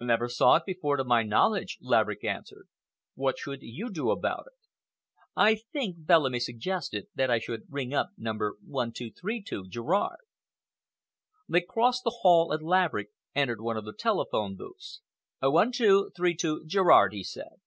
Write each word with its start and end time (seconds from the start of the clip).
"Never 0.00 0.30
saw 0.30 0.56
it 0.56 0.62
before, 0.64 0.96
to 0.96 1.04
my 1.04 1.22
knowledge," 1.22 1.76
Laverick 1.82 2.24
answered. 2.24 2.68
"What 3.16 3.36
should 3.36 3.58
you 3.60 3.90
do 3.92 4.10
about 4.10 4.46
it?" 4.46 4.66
"I 5.36 5.56
think," 5.56 6.06
Bellamy 6.06 6.40
suggested, 6.40 7.08
"that 7.14 7.30
I 7.30 7.38
should 7.38 7.64
ring 7.68 7.92
up 7.92 8.08
number 8.16 8.56
1232 8.66 9.68
Gerrard." 9.68 10.20
They 11.46 11.60
crossed 11.60 12.04
the 12.04 12.20
hall 12.22 12.50
and 12.50 12.62
Laverick 12.62 13.10
entered 13.34 13.60
one 13.60 13.76
of 13.76 13.84
the 13.84 13.92
telephone 13.92 14.56
booths. 14.56 15.02
"1232 15.42 16.64
Gerrard," 16.64 17.12
he 17.12 17.22
said. 17.22 17.60